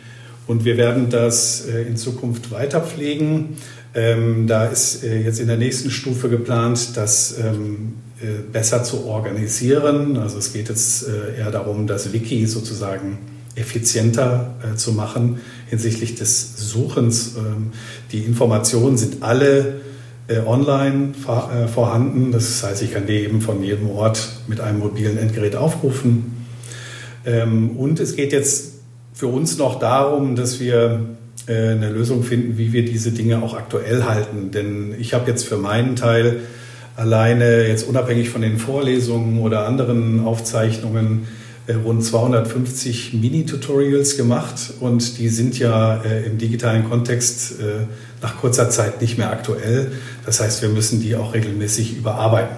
[0.50, 3.58] und wir werden das äh, in Zukunft weiter pflegen.
[3.94, 9.06] Ähm, da ist äh, jetzt in der nächsten Stufe geplant, das ähm, äh, besser zu
[9.06, 10.18] organisieren.
[10.18, 11.06] Also es geht jetzt
[11.38, 13.20] eher darum, das Wiki sozusagen
[13.56, 17.36] effizienter zu machen hinsichtlich des Suchens.
[17.38, 17.72] Ähm,
[18.12, 19.82] die Informationen sind alle
[20.46, 22.32] online vor, vorhanden.
[22.32, 26.46] Das heißt, ich kann die eben von jedem Ort mit einem mobilen Endgerät aufrufen.
[27.26, 28.69] Und es geht jetzt
[29.20, 31.02] für uns noch darum, dass wir
[31.46, 34.52] äh, eine Lösung finden, wie wir diese Dinge auch aktuell halten.
[34.52, 36.40] Denn ich habe jetzt für meinen Teil
[36.96, 41.28] alleine jetzt unabhängig von den Vorlesungen oder anderen Aufzeichnungen
[41.68, 47.56] äh, rund 250 Mini-Tutorials gemacht und die sind ja äh, im digitalen Kontext
[48.22, 49.92] nach kurzer Zeit nicht mehr aktuell.
[50.26, 52.56] Das heißt, wir müssen die auch regelmäßig überarbeiten.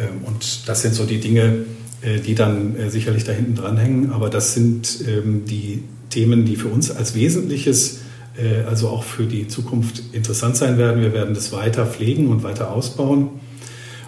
[0.00, 1.58] Ähm, und das sind so die Dinge,
[2.04, 4.12] die dann sicherlich da hinten dranhängen.
[4.12, 5.82] Aber das sind ähm, die
[6.14, 8.02] Themen, die für uns als Wesentliches,
[8.36, 11.00] äh, also auch für die Zukunft interessant sein werden.
[11.00, 13.28] Wir werden das weiter pflegen und weiter ausbauen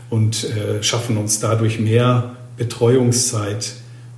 [0.08, 3.72] und äh, schaffen uns dadurch mehr Betreuungszeit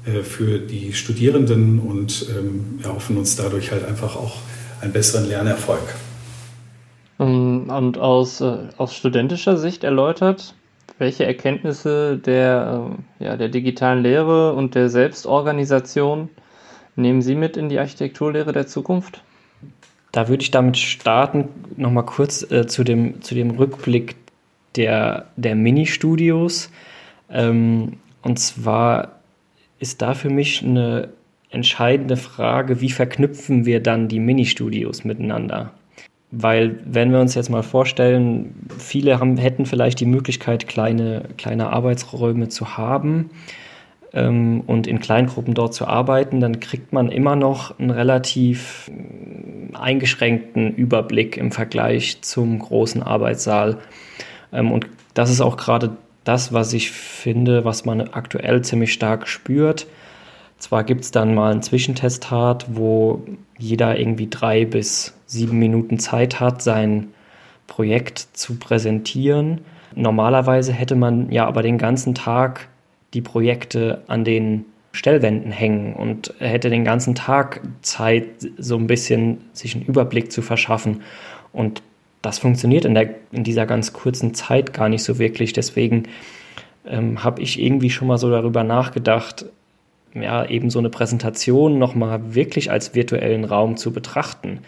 [0.05, 4.37] äh, für die Studierenden und ähm, erhoffen uns dadurch halt einfach auch
[4.81, 5.95] einen besseren Lernerfolg.
[7.19, 10.55] Ähm, und aus, aus studentischer Sicht erläutert,
[10.99, 16.29] Welche Erkenntnisse der, äh, ja, der digitalen Lehre und der Selbstorganisation
[16.97, 19.23] nehmen Sie mit in die Architekturlehre der Zukunft?
[20.11, 24.17] Da würde ich damit starten, nochmal kurz äh, zu, dem, zu dem Rückblick
[24.75, 26.71] der, der Mini-Studios.
[27.31, 29.21] Ähm, und zwar
[29.79, 31.11] ist da für mich eine
[31.51, 35.73] entscheidende Frage, wie verknüpfen wir dann die Mini-Studios miteinander?
[36.31, 41.71] Weil, wenn wir uns jetzt mal vorstellen, viele haben, hätten vielleicht die Möglichkeit, kleine, kleine
[41.71, 43.31] Arbeitsräume zu haben
[44.13, 49.75] ähm, und in Kleingruppen dort zu arbeiten, dann kriegt man immer noch einen relativ äh,
[49.75, 53.79] eingeschränkten Überblick im Vergleich zum großen Arbeitssaal.
[54.53, 59.29] Ähm, und das ist auch gerade das, was ich finde, was man aktuell ziemlich stark
[59.29, 59.87] spürt.
[60.59, 63.23] Zwar gibt es dann mal einen Zwischentestat, wo
[63.59, 67.09] jeder irgendwie drei bis sieben Minuten Zeit hat, sein
[67.67, 69.61] Projekt zu präsentieren.
[69.95, 72.69] Normalerweise hätte man ja aber den ganzen Tag
[73.15, 78.25] die Projekte an den Stellwänden hängen und hätte den ganzen Tag Zeit,
[78.57, 81.03] so ein bisschen sich einen Überblick zu verschaffen.
[81.53, 81.83] Und
[82.23, 85.53] das funktioniert in, der, in dieser ganz kurzen Zeit gar nicht so wirklich.
[85.53, 86.05] Deswegen
[86.87, 89.47] ähm, habe ich irgendwie schon mal so darüber nachgedacht,
[90.15, 94.61] ja, eben so eine Präsentation nochmal wirklich als virtuellen Raum zu betrachten.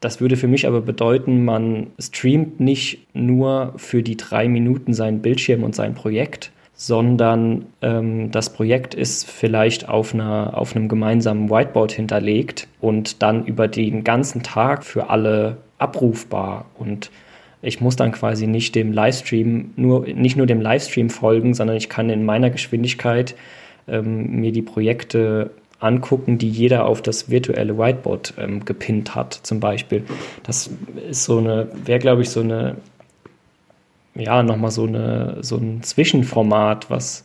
[0.00, 5.22] Das würde für mich aber bedeuten, man streamt nicht nur für die drei Minuten seinen
[5.22, 11.48] Bildschirm und sein Projekt, sondern ähm, das Projekt ist vielleicht auf, einer, auf einem gemeinsamen
[11.48, 16.66] Whiteboard hinterlegt und dann über den ganzen Tag für alle abrufbar.
[16.78, 17.10] Und
[17.62, 21.88] ich muss dann quasi nicht dem Livestream, nur, nicht nur dem Livestream folgen, sondern ich
[21.88, 23.36] kann in meiner Geschwindigkeit
[23.88, 29.60] ähm, mir die Projekte angucken, die jeder auf das virtuelle Whiteboard ähm, gepinnt hat, zum
[29.60, 30.04] Beispiel.
[30.42, 30.70] Das
[31.08, 32.76] ist so eine, wäre, glaube ich, so eine,
[34.14, 37.24] ja, nochmal so eine, so ein Zwischenformat, was,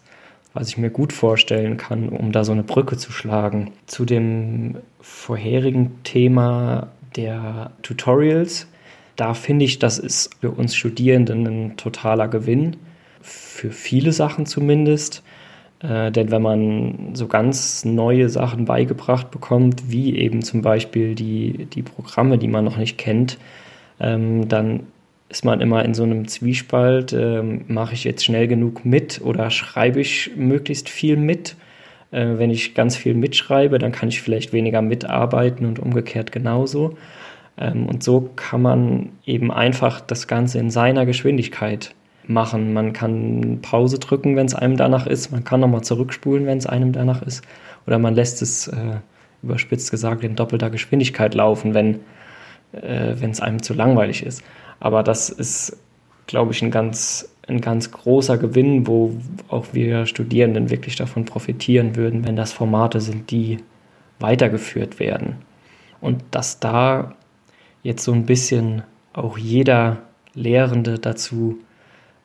[0.53, 3.71] was ich mir gut vorstellen kann, um da so eine Brücke zu schlagen.
[3.85, 8.67] Zu dem vorherigen Thema der Tutorials,
[9.15, 12.77] da finde ich, das ist für uns Studierenden ein totaler Gewinn,
[13.21, 15.23] für viele Sachen zumindest.
[15.81, 21.67] Äh, denn wenn man so ganz neue Sachen beigebracht bekommt, wie eben zum Beispiel die,
[21.73, 23.37] die Programme, die man noch nicht kennt,
[23.99, 24.81] ähm, dann
[25.29, 29.51] ist man immer in so einem Zwiespalt, ähm, mache ich jetzt schnell genug mit oder
[29.51, 31.55] schreibe ich möglichst viel mit?
[32.11, 36.97] Äh, wenn ich ganz viel mitschreibe, dann kann ich vielleicht weniger mitarbeiten und umgekehrt genauso.
[37.57, 41.93] Ähm, und so kann man eben einfach das Ganze in seiner Geschwindigkeit
[42.29, 42.73] machen.
[42.73, 45.31] Man kann Pause drücken, wenn es einem danach ist.
[45.31, 47.43] Man kann nochmal zurückspulen, wenn es einem danach ist.
[47.87, 48.99] Oder man lässt es, äh,
[49.41, 51.99] überspitzt gesagt, in doppelter Geschwindigkeit laufen, wenn
[52.73, 54.43] äh, es einem zu langweilig ist.
[54.79, 55.77] Aber das ist,
[56.27, 59.13] glaube ich, ein ganz, ein ganz großer Gewinn, wo
[59.47, 63.57] auch wir Studierenden wirklich davon profitieren würden, wenn das Formate sind, die
[64.19, 65.35] weitergeführt werden.
[66.01, 67.15] Und dass da
[67.83, 69.97] jetzt so ein bisschen auch jeder
[70.33, 71.57] Lehrende dazu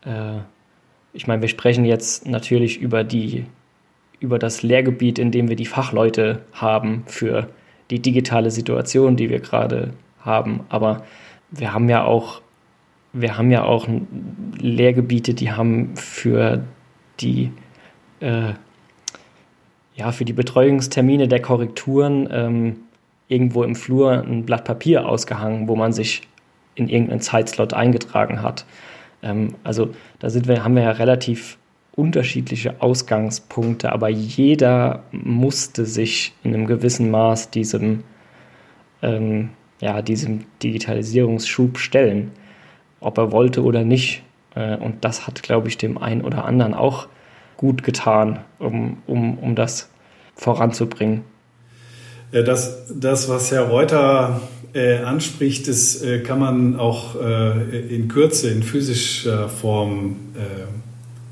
[0.05, 0.39] äh,
[1.13, 3.47] ich meine, wir sprechen jetzt natürlich über die
[4.21, 7.49] über das Lehrgebiet, in dem wir die Fachleute haben für
[7.91, 10.61] die digitale Situation, die wir gerade haben.
[10.71, 11.05] Aber
[11.51, 12.41] wir haben ja auch,
[13.13, 13.87] wir haben ja auch
[14.59, 16.65] Lehrgebiete, die haben für
[17.21, 17.53] die,
[18.21, 18.55] äh,
[19.95, 22.77] ja, für die Betreuungstermine der Korrekturen ähm,
[23.29, 26.23] irgendwo im Flur ein Blatt Papier ausgehangen, wo man sich
[26.75, 28.65] in irgendeinen Zeitslot eingetragen hat.
[29.25, 31.59] Ähm, also da sind wir, haben wir ja relativ
[31.97, 38.05] unterschiedliche Ausgangspunkte, aber jeder musste sich in einem gewissen Maß diesem,
[39.03, 42.33] ähm, ja, diesem Digitalisierungsschub stellen,
[43.01, 44.23] ob er wollte oder nicht.
[44.55, 47.09] Äh, und das hat, glaube ich, dem einen oder anderen auch
[47.57, 49.91] gut getan, um, um, um das
[50.35, 51.23] voranzubringen.
[52.43, 54.41] Das, das, was Herr Reuter
[54.73, 60.65] äh, anspricht, das äh, kann man auch äh, in Kürze, in physischer Form äh,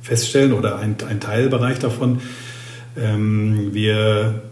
[0.00, 2.20] feststellen oder ein, ein Teilbereich davon.
[2.96, 4.42] Ähm, wir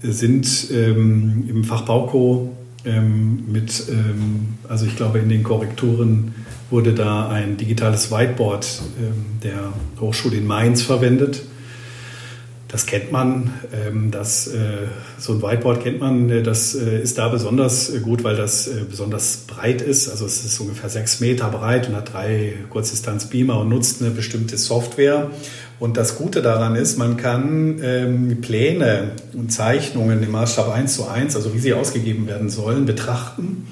[0.00, 2.54] sind ähm, im Fach Bauko
[2.84, 6.34] ähm, mit, ähm, also ich glaube in den Korrekturen
[6.70, 11.42] wurde da ein digitales Whiteboard ähm, der Hochschule in Mainz verwendet
[12.68, 14.88] das kennt man, ähm, das, äh,
[15.18, 19.44] so ein Whiteboard kennt man, äh, das äh, ist da besonders gut, weil das besonders
[19.46, 20.08] breit ist.
[20.08, 24.58] Also es ist ungefähr sechs Meter breit und hat drei Kurzdistanz-Beamer und nutzt eine bestimmte
[24.58, 25.30] Software.
[25.78, 31.06] Und das Gute daran ist, man kann ähm, Pläne und Zeichnungen im Maßstab 1 zu
[31.06, 33.68] 1, also wie sie ausgegeben werden sollen, betrachten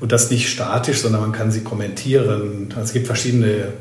[0.00, 2.74] Und das nicht statisch, sondern man kann sie kommentieren.
[2.82, 3.74] Es gibt verschiedene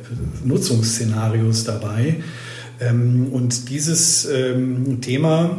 [0.43, 2.17] Nutzungsszenarios dabei.
[2.79, 5.57] Ähm, und dieses ähm, Thema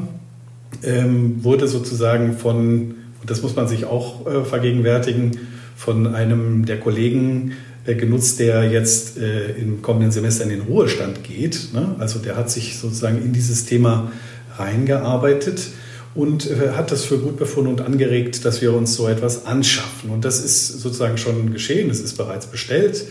[0.82, 5.38] ähm, wurde sozusagen von, und das muss man sich auch äh, vergegenwärtigen,
[5.76, 7.52] von einem der Kollegen
[7.86, 11.68] äh, genutzt, der jetzt äh, im kommenden Semester in den Ruhestand geht.
[11.72, 11.96] Ne?
[11.98, 14.12] Also der hat sich sozusagen in dieses Thema
[14.56, 15.68] reingearbeitet
[16.14, 20.10] und hat das für gut befunden und angeregt, dass wir uns so etwas anschaffen.
[20.10, 23.04] Und das ist sozusagen schon geschehen, es ist bereits bestellt.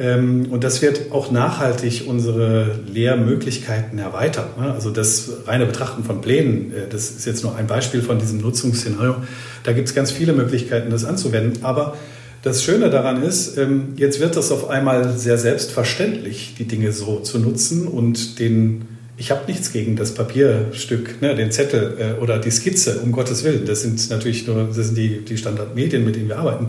[0.00, 4.46] Ähm, und das wird auch nachhaltig unsere Lehrmöglichkeiten erweitern.
[4.58, 4.72] Ne?
[4.72, 8.40] Also das reine Betrachten von Plänen, äh, das ist jetzt nur ein Beispiel von diesem
[8.40, 9.16] Nutzungsszenario.
[9.62, 11.64] Da gibt es ganz viele Möglichkeiten, das anzuwenden.
[11.64, 11.98] Aber
[12.42, 17.20] das Schöne daran ist, ähm, jetzt wird das auf einmal sehr selbstverständlich, die Dinge so
[17.20, 18.86] zu nutzen und den
[19.18, 23.44] ich habe nichts gegen das Papierstück, ne, den Zettel äh, oder die Skizze, um Gottes
[23.44, 23.66] Willen.
[23.66, 26.68] Das sind natürlich nur das sind die, die Standardmedien, mit denen wir arbeiten.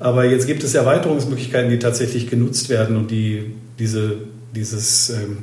[0.00, 4.16] Aber jetzt gibt es Erweiterungsmöglichkeiten, die tatsächlich genutzt werden und die diese,
[4.54, 5.42] dieses, ähm,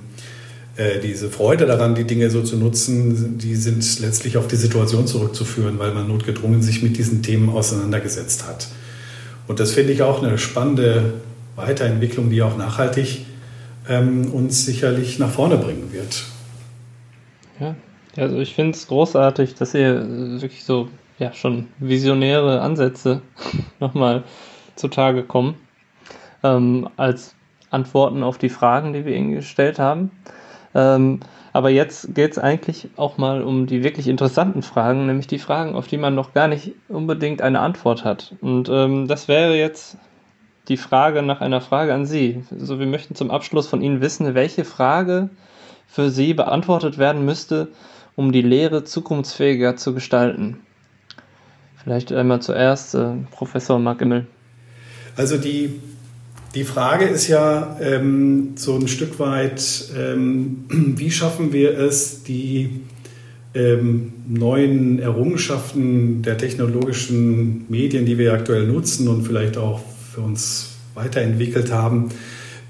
[0.78, 5.08] äh, diese Freude daran, die Dinge so zu nutzen, die sind letztlich auf die Situation
[5.08, 8.68] zurückzuführen, weil man notgedrungen sich mit diesen Themen auseinandergesetzt hat.
[9.48, 11.14] Und das finde ich auch eine spannende
[11.56, 13.26] Weiterentwicklung, die auch nachhaltig
[13.88, 16.24] ähm, uns sicherlich nach vorne bringen wird.
[17.60, 17.76] Ja,
[18.18, 20.06] also ich finde es großartig, dass ihr
[20.42, 20.90] wirklich so
[21.20, 23.22] ja schon visionäre Ansätze
[23.80, 24.24] nochmal
[24.76, 25.56] zutage kommen,
[26.44, 27.36] ähm, als
[27.70, 30.12] Antworten auf die Fragen, die wir Ihnen gestellt haben.
[30.74, 31.22] Ähm,
[31.54, 35.76] aber jetzt geht es eigentlich auch mal um die wirklich interessanten Fragen, nämlich die Fragen,
[35.76, 38.36] auf die man noch gar nicht unbedingt eine Antwort hat.
[38.42, 39.98] Und ähm, das wäre jetzt
[40.68, 42.44] die Frage nach einer Frage an Sie.
[42.52, 45.30] Also wir möchten zum Abschluss von Ihnen wissen, welche Frage
[45.88, 47.70] für Sie beantwortet werden müsste,
[48.16, 50.65] um die Lehre zukunftsfähiger zu gestalten.
[51.86, 54.26] Vielleicht einmal zuerst äh, Professor Mark Immel.
[55.16, 55.70] Also die,
[56.56, 62.82] die Frage ist ja ähm, so ein Stück weit, ähm, wie schaffen wir es, die
[63.54, 69.80] ähm, neuen Errungenschaften der technologischen Medien, die wir aktuell nutzen und vielleicht auch
[70.12, 72.10] für uns weiterentwickelt haben,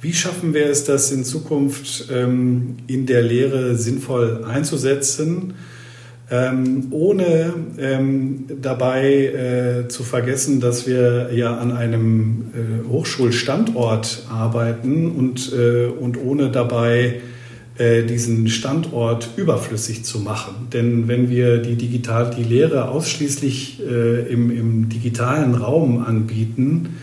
[0.01, 5.53] wie schaffen wir es, das in Zukunft ähm, in der Lehre sinnvoll einzusetzen?
[6.31, 15.11] Ähm, ohne ähm, dabei äh, zu vergessen, dass wir ja an einem äh, Hochschulstandort arbeiten
[15.11, 17.21] und, äh, und ohne dabei
[17.77, 20.69] äh, diesen Standort überflüssig zu machen.
[20.73, 26.95] Denn wenn wir die, digital, die Lehre ausschließlich äh, im, im digitalen Raum anbieten,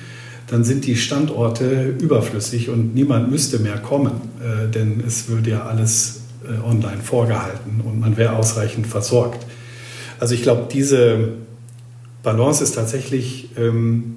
[0.48, 5.66] dann sind die Standorte überflüssig und niemand müsste mehr kommen, äh, denn es würde ja
[5.66, 9.46] alles äh, online vorgehalten und man wäre ausreichend versorgt.
[10.18, 11.30] Also ich glaube, diese
[12.22, 14.16] Balance ist tatsächlich ähm,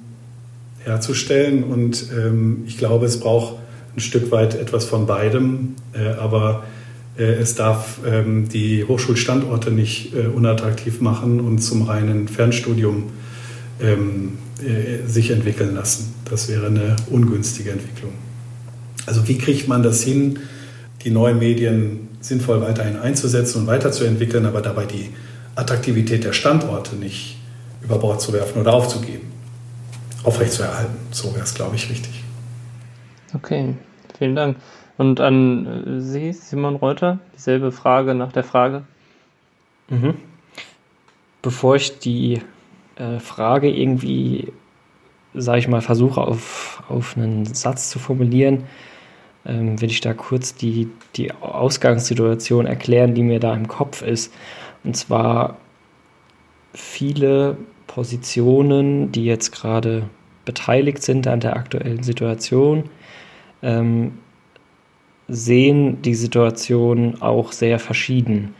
[0.84, 3.56] herzustellen und ähm, ich glaube, es braucht
[3.96, 6.64] ein Stück weit etwas von beidem, äh, aber
[7.18, 13.10] äh, es darf ähm, die Hochschulstandorte nicht äh, unattraktiv machen und zum reinen Fernstudium
[13.80, 16.14] ähm, äh, sich entwickeln lassen.
[16.30, 18.12] Das wäre eine ungünstige Entwicklung.
[19.06, 20.38] Also wie kriegt man das hin,
[21.04, 25.10] die neuen Medien sinnvoll weiterhin einzusetzen und weiterzuentwickeln, aber dabei die
[25.54, 27.38] Attraktivität der Standorte nicht
[27.82, 29.32] über Bord zu werfen oder aufzugeben,
[30.24, 30.96] aufrechtzuerhalten.
[31.10, 32.22] So wäre es, glaube ich, richtig.
[33.34, 33.74] Okay,
[34.18, 34.56] vielen Dank.
[34.98, 38.84] Und an äh, Sie, Simon Reuter, dieselbe Frage nach der Frage.
[39.88, 40.14] Mhm.
[41.42, 42.40] Bevor ich die
[42.96, 44.52] äh, Frage irgendwie,
[45.34, 48.64] sage ich mal, versuche auf, auf einen Satz zu formulieren,
[49.46, 54.32] ähm, will ich da kurz die, die Ausgangssituation erklären, die mir da im Kopf ist.
[54.84, 55.56] Und zwar
[56.74, 60.04] viele Positionen, die jetzt gerade
[60.44, 62.84] beteiligt sind an der aktuellen Situation,
[63.62, 64.18] ähm,
[65.28, 68.54] sehen die Situation auch sehr verschieden.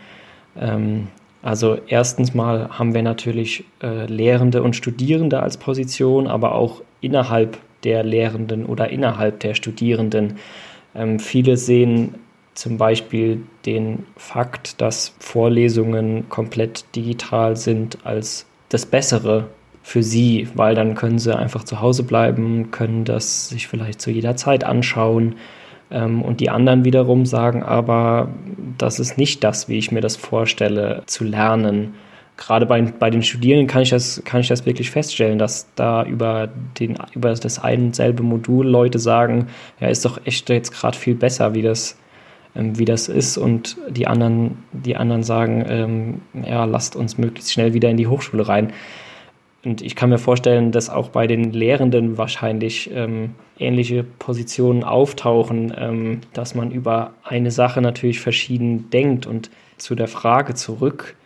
[0.59, 1.09] Ähm,
[1.43, 7.59] also erstens mal haben wir natürlich äh, Lehrende und Studierende als Position, aber auch innerhalb
[7.85, 10.39] der Lehrenden oder innerhalb der Studierenden
[10.97, 12.15] ähm, viele sehen
[12.55, 19.49] zum Beispiel den Fakt, dass Vorlesungen komplett digital sind, als das Bessere
[19.83, 24.11] für sie, weil dann können sie einfach zu Hause bleiben, können das sich vielleicht zu
[24.11, 25.37] jeder Zeit anschauen.
[25.91, 28.29] Ähm, und die anderen wiederum sagen aber,
[28.79, 31.95] das ist nicht das, wie ich mir das vorstelle, zu lernen
[32.37, 36.05] gerade bei, bei den Studierenden kann ich, das, kann ich das wirklich feststellen, dass da
[36.05, 39.49] über, den, über das ein und selbe Modul Leute sagen,
[39.81, 41.99] ja, ist doch echt jetzt gerade viel besser, wie das,
[42.55, 43.39] ähm, wie das ist.
[43.39, 48.07] Und die anderen, die anderen sagen, ähm, ja, lasst uns möglichst schnell wieder in die
[48.07, 48.73] Hochschule rein.
[49.65, 55.75] Und ich kann mir vorstellen, dass auch bei den Lehrenden wahrscheinlich ähm, ähnliche Positionen auftauchen,
[55.77, 59.27] ähm, dass man über eine Sache natürlich verschieden denkt.
[59.27, 61.17] Und zu der Frage zurück,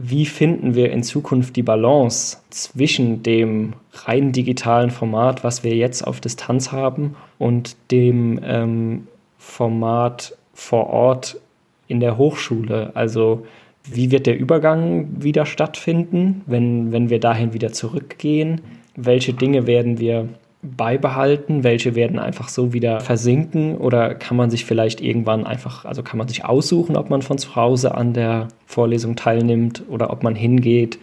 [0.00, 6.06] wie finden wir in Zukunft die Balance zwischen dem rein digitalen Format, was wir jetzt
[6.06, 11.40] auf Distanz haben, und dem ähm, Format vor Ort
[11.88, 12.92] in der Hochschule?
[12.94, 13.44] Also
[13.84, 18.60] wie wird der Übergang wieder stattfinden, wenn, wenn wir dahin wieder zurückgehen?
[18.94, 20.28] Welche Dinge werden wir
[20.62, 21.64] beibehalten?
[21.64, 23.76] Welche werden einfach so wieder versinken?
[23.76, 27.38] Oder kann man sich vielleicht irgendwann einfach, also kann man sich aussuchen, ob man von
[27.38, 30.98] zu Hause an der Vorlesung teilnimmt oder ob man hingeht?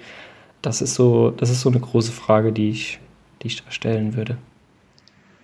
[0.61, 2.99] Das ist so, das ist so eine große Frage, die ich,
[3.41, 4.37] die ich da stellen würde.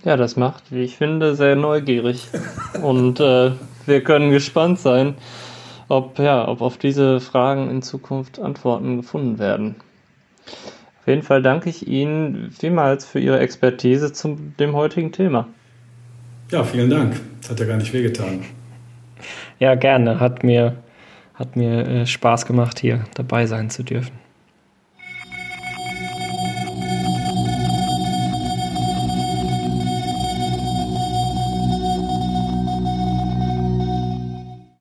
[0.03, 2.27] Ja, das macht, wie ich finde, sehr neugierig.
[2.81, 3.51] Und äh,
[3.85, 5.15] wir können gespannt sein,
[5.87, 9.75] ob, ja, ob auf diese Fragen in Zukunft Antworten gefunden werden.
[11.01, 15.47] Auf jeden Fall danke ich Ihnen vielmals für Ihre Expertise zu dem heutigen Thema.
[16.51, 17.19] Ja, vielen Dank.
[17.41, 18.45] Das hat ja gar nicht wehgetan.
[19.57, 20.19] Ja, gerne.
[20.19, 20.77] Hat mir,
[21.33, 24.20] hat mir äh, Spaß gemacht, hier dabei sein zu dürfen.